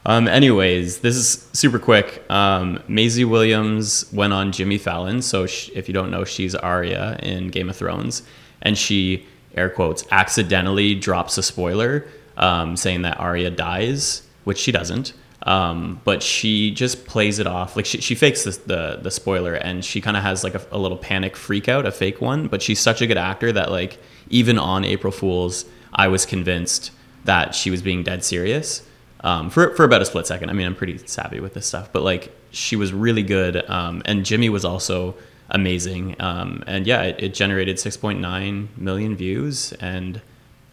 [0.07, 2.23] Um, anyways, this is super quick.
[2.31, 5.23] Um, Maisie Williams went on Jimmy Fallon.
[5.23, 8.23] So sh- if you don't know, she's Arya in Game of Thrones,
[8.63, 9.27] and she
[9.57, 15.15] air quotes accidentally drops a spoiler um, saying that Arya dies, which she doesn't.
[15.45, 19.53] Um, but she just plays it off like she, she fakes the, the the spoiler
[19.53, 22.49] and she kind of has like a, a little panic freak out, a fake one.
[22.49, 23.99] But she's such a good actor that like
[24.31, 26.93] even on April Fools, I was convinced
[27.25, 28.87] that she was being dead serious
[29.21, 30.49] um, for for about a split second.
[30.51, 34.03] I mean, I'm pretty savvy with this stuff, but like she was really good, um,
[34.07, 35.15] and Jimmy was also
[35.51, 36.17] amazing.
[36.21, 40.21] Um, and yeah, it, it generated 6.9 million views and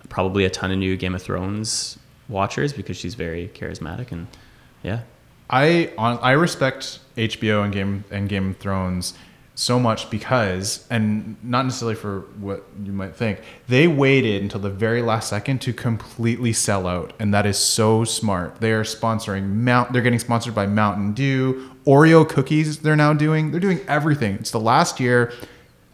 [0.09, 1.97] probably a ton of new Game of Thrones
[2.29, 4.27] watchers because she's very charismatic and
[4.83, 5.01] yeah.
[5.49, 9.13] I on I respect HBO and Game and Game of Thrones
[9.53, 14.69] so much because and not necessarily for what you might think they waited until the
[14.69, 18.61] very last second to completely sell out and that is so smart.
[18.61, 23.51] They are sponsoring mount they're getting sponsored by mountain dew oreo cookies they're now doing
[23.51, 24.35] they're doing everything.
[24.35, 25.33] It's the last year.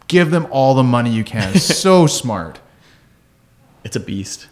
[0.06, 1.54] Give them all the money you can.
[1.58, 2.60] So smart.
[3.84, 4.46] It's a beast.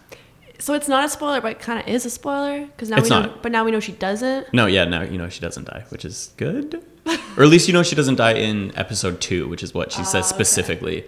[0.66, 3.04] So it's not a spoiler, but it kind of is a spoiler because now It's
[3.04, 3.22] we know.
[3.22, 3.40] not.
[3.40, 4.52] But now we know she doesn't.
[4.52, 6.82] No, yeah, now you know she doesn't die, which is good.
[7.36, 10.02] or at least you know she doesn't die in episode two, which is what she
[10.02, 11.04] says specifically.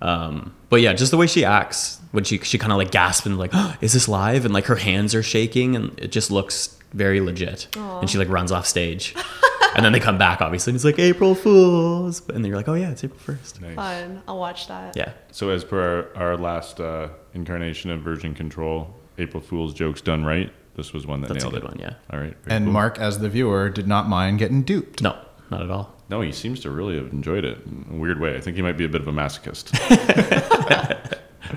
[0.00, 3.26] Um, but yeah, just the way she acts when she she kind of like gasps
[3.26, 6.30] and like, oh, "Is this live?" and like her hands are shaking and it just
[6.30, 7.68] looks very legit.
[7.76, 9.14] And she like runs off stage,
[9.78, 12.68] and then they come back obviously, and it's like April Fools, and then you're like,
[12.68, 13.58] "Oh yeah, it's April first.
[13.58, 14.22] Fun.
[14.28, 14.96] I'll watch that.
[14.96, 20.00] Yeah, So as per our, our last uh, incarnation of version control, April Fool's jokes
[20.00, 20.52] done right.
[20.74, 21.64] This was one that that's a good it.
[21.64, 21.78] one.
[21.78, 21.94] Yeah.
[22.12, 22.36] All right.
[22.46, 22.72] and cool.
[22.72, 25.16] mark as the viewer did not mind getting duped No,
[25.50, 25.94] not at all.
[26.08, 28.36] No, he seems to really have enjoyed it in a weird way.
[28.36, 29.74] I think he might be a bit of a masochist.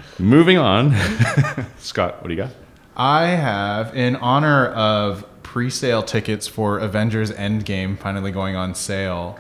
[0.20, 0.96] Moving on.
[1.78, 2.52] Scott, what do you got?
[2.96, 9.38] I have, in honor of pre-sale tickets for Avengers Endgame finally going on sale.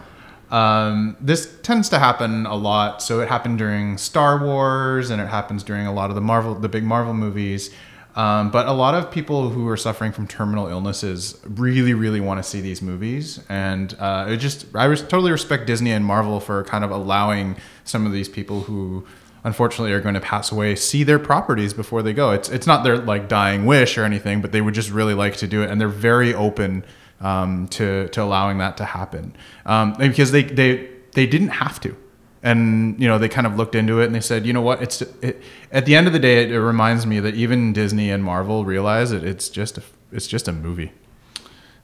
[0.50, 3.02] Um, this tends to happen a lot.
[3.02, 6.54] So it happened during Star Wars, and it happens during a lot of the Marvel,
[6.54, 7.69] the big Marvel movies.
[8.17, 12.43] Um, but a lot of people who are suffering from terminal illnesses really, really want
[12.43, 16.41] to see these movies, and uh, it just I res- totally respect Disney and Marvel
[16.41, 19.08] for kind of allowing some of these people who
[19.43, 22.32] unfortunately are going to pass away see their properties before they go.
[22.32, 25.38] It's it's not their like dying wish or anything, but they would just really like
[25.38, 26.86] to do it, and they're very open
[27.19, 31.95] um, to to allowing that to happen um, because they they they didn't have to,
[32.43, 34.82] and you know they kind of looked into it and they said, you know what,
[34.82, 38.10] it's it, at the end of the day, it, it reminds me that even Disney
[38.10, 40.91] and Marvel realize that it's just a, it's just a movie.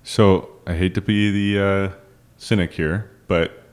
[0.03, 1.89] So I hate to be the uh,
[2.37, 3.63] cynic here, but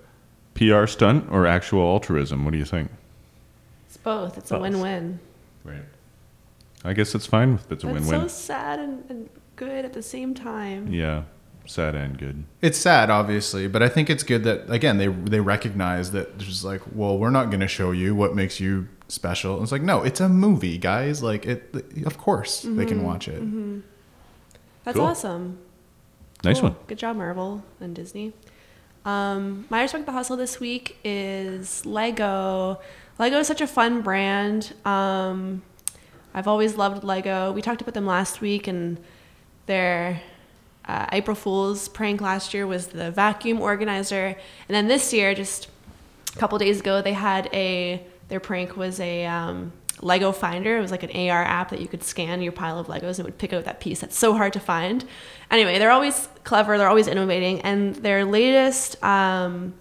[0.55, 2.45] PR stunt or actual altruism?
[2.45, 2.91] What do you think?
[4.05, 4.39] It's both.
[4.39, 5.19] It's a win-win.
[5.65, 5.85] Right.
[6.85, 8.29] I guess it's fine if it's a That's win-win.
[8.29, 10.93] so sad and, and good at the same time.
[10.93, 11.23] yeah,
[11.65, 12.45] sad and good.
[12.61, 16.63] It's sad, obviously, but I think it's good that again they they recognize that there's
[16.65, 19.63] like, well, we're not going to show you what makes you special.
[19.63, 21.23] It's like, no, it's a movie, guys.
[21.23, 23.43] Like it, of course they can watch it.
[24.85, 25.07] That's Cool.
[25.07, 25.59] awesome.
[26.43, 26.71] Nice Cool.
[26.71, 26.79] one.
[26.87, 28.35] Good job, Marvel and Disney.
[29.07, 32.81] Um, my respect the hustle this week is Lego.
[33.19, 34.75] Lego is such a fun brand.
[34.85, 35.63] Um,
[36.35, 37.53] I've always loved Lego.
[37.53, 38.99] We talked about them last week, and
[39.67, 40.21] their
[40.87, 44.37] uh, April Fool's prank last year was the vacuum organizer,
[44.69, 45.69] and then this year, just
[46.35, 50.79] a couple days ago, they had a their prank was a um, Lego Finder.
[50.79, 53.21] It was like an AR app that you could scan your pile of Legos and
[53.21, 55.05] it would pick out that piece that's so hard to find.
[55.51, 56.79] Anyway, they're always clever.
[56.79, 59.75] They're always innovating, and their latest um,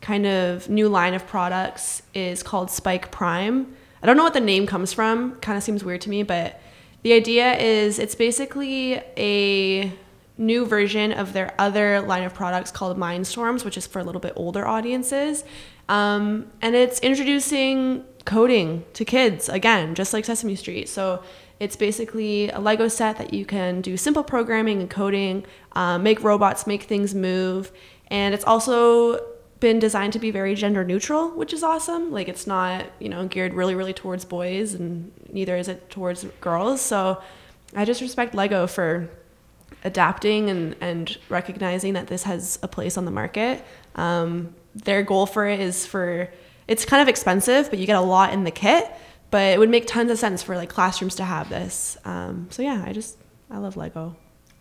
[0.00, 3.74] kind of new line of products is called Spike Prime.
[4.02, 5.36] I don't know what the name comes from.
[5.36, 6.60] Kind of seems weird to me, but
[7.02, 9.92] the idea is it's basically a
[10.36, 14.20] new version of their other line of products called Mindstorms, which is for a little
[14.20, 15.44] bit older audiences.
[15.88, 20.88] Um, and it's introducing coding to kids again, just like Sesame Street.
[20.88, 21.22] So
[21.60, 26.22] it's basically a Lego set that you can do simple programming and coding, uh, make
[26.22, 27.72] robots, make things move.
[28.08, 29.18] And it's also
[29.60, 32.12] been designed to be very gender neutral, which is awesome.
[32.12, 36.24] Like it's not, you know, geared really, really towards boys and neither is it towards
[36.40, 36.80] girls.
[36.80, 37.20] So
[37.74, 39.10] I just respect Lego for
[39.84, 43.64] adapting and, and recognizing that this has a place on the market.
[43.94, 46.30] Um, their goal for it is for
[46.66, 48.90] it's kind of expensive, but you get a lot in the kit.
[49.30, 51.98] But it would make tons of sense for like classrooms to have this.
[52.04, 53.18] Um, so yeah, I just
[53.50, 54.16] I love Lego.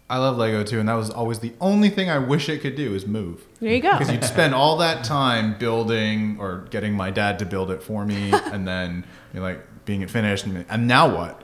[0.10, 2.76] I love Lego too, and that was always the only thing I wish it could
[2.76, 3.46] do is move.
[3.60, 3.92] There you go.
[3.98, 8.06] Because you'd spend all that time building or getting my dad to build it for
[8.06, 9.04] me, and then
[9.34, 11.44] you're like being it finished, and, and now what?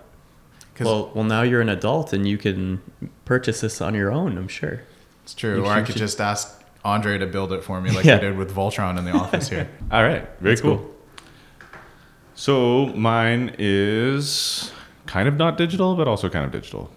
[0.76, 2.82] 'Cause Well, well, now you're an adult and you can
[3.26, 4.38] purchase this on your own.
[4.38, 4.82] I'm sure.
[5.24, 5.58] it's true.
[5.58, 8.16] you Or I should- could just ask Andre to build it for me, like Yeah.
[8.16, 9.70] we did with Voltron in the office here.
[9.92, 10.78] All right, very That's cool.
[10.78, 10.96] cool.
[12.36, 14.72] So mine is
[15.06, 16.90] kind of not digital, but also kind of digital.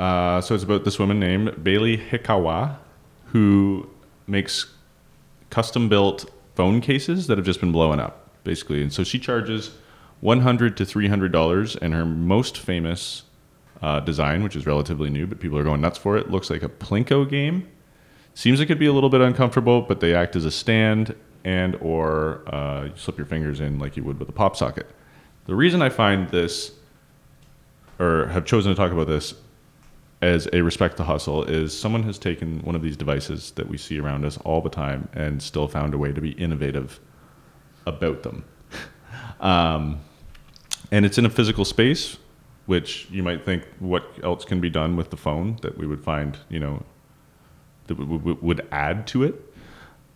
[0.00, 2.78] Uh, so it's about this woman named Bailey Hikawa,
[3.26, 3.86] who
[4.26, 4.72] makes
[5.50, 8.80] custom-built phone cases that have just been blowing up, basically.
[8.80, 9.72] And so she charges
[10.22, 13.24] one hundred to three hundred dollars, and her most famous
[13.82, 16.62] uh, design, which is relatively new, but people are going nuts for it, looks like
[16.62, 17.68] a plinko game.
[18.32, 21.76] Seems like it'd be a little bit uncomfortable, but they act as a stand and
[21.82, 24.86] or uh, you slip your fingers in like you would with a pop socket.
[25.44, 26.72] The reason I find this,
[27.98, 29.34] or have chosen to talk about this
[30.22, 33.78] as a respect to hustle, is someone has taken one of these devices that we
[33.78, 37.00] see around us all the time and still found a way to be innovative
[37.86, 38.44] about them.
[39.40, 40.00] um,
[40.90, 42.18] and it's in a physical space,
[42.66, 46.02] which you might think, what else can be done with the phone that we would
[46.02, 46.82] find, you know,
[47.86, 49.34] that w- w- would add to it.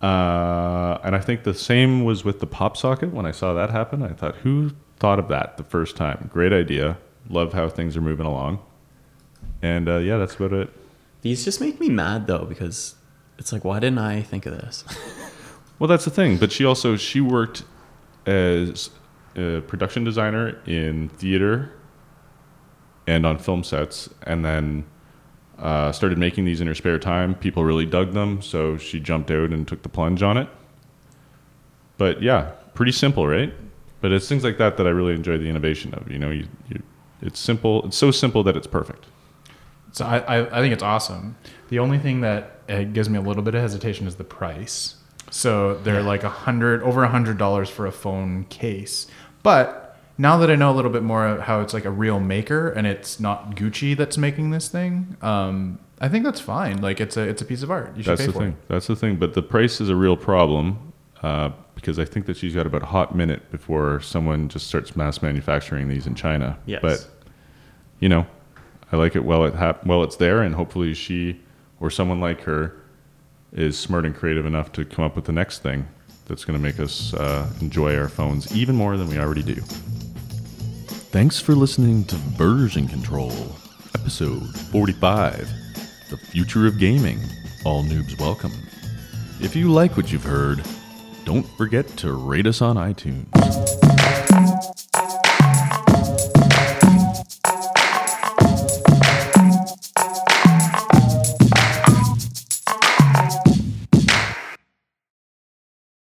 [0.02, 3.12] Uh, and I think the same was with the pop socket.
[3.12, 6.28] When I saw that happen, I thought, who thought of that the first time?
[6.32, 6.98] Great idea.
[7.30, 8.58] Love how things are moving along.
[9.64, 10.68] And uh, yeah, that's about it.
[11.22, 12.96] These just make me mad though because
[13.38, 14.84] it's like, why didn't I think of this?
[15.80, 16.36] Well, that's the thing.
[16.36, 17.64] But she also she worked
[18.26, 18.90] as
[19.34, 21.72] a production designer in theater
[23.08, 24.84] and on film sets, and then
[25.58, 27.34] uh, started making these in her spare time.
[27.34, 30.48] People really dug them, so she jumped out and took the plunge on it.
[31.98, 33.52] But yeah, pretty simple, right?
[34.00, 36.08] But it's things like that that I really enjoy the innovation of.
[36.08, 36.82] You know, you, you
[37.20, 37.84] it's simple.
[37.86, 39.06] It's so simple that it's perfect.
[39.94, 41.36] So I, I, I think it's awesome.
[41.68, 44.96] The only thing that uh, gives me a little bit of hesitation is the price.
[45.30, 49.06] So they're like a hundred over a hundred dollars for a phone case.
[49.44, 52.18] But now that I know a little bit more of how it's like a real
[52.20, 56.80] maker and it's not Gucci that's making this thing, um, I think that's fine.
[56.80, 57.96] Like it's a it's a piece of art.
[57.96, 58.48] You should That's pay the for thing.
[58.48, 58.68] it.
[58.68, 59.16] That's the thing.
[59.16, 60.92] But the price is a real problem
[61.22, 64.96] uh, because I think that she's got about a hot minute before someone just starts
[64.96, 66.58] mass manufacturing these in China.
[66.66, 66.80] Yes.
[66.82, 67.08] But
[68.00, 68.26] you know,
[68.94, 71.40] I like it while it hap- while it's there, and hopefully she
[71.80, 72.76] or someone like her
[73.52, 75.88] is smart and creative enough to come up with the next thing
[76.26, 79.56] that's going to make us uh, enjoy our phones even more than we already do.
[81.10, 83.32] Thanks for listening to Version Control,
[83.96, 85.50] episode 45
[86.10, 87.18] The Future of Gaming.
[87.64, 88.52] All noobs welcome.
[89.40, 90.64] If you like what you've heard,
[91.24, 93.26] don't forget to rate us on iTunes.